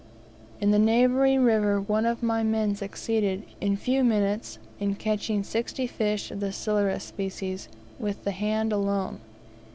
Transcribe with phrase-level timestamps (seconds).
[0.59, 5.85] In the neighbouring river one of my men succeeded, in few minutes, in catching sixty
[5.85, 9.19] fish of the silurus species the hand alone.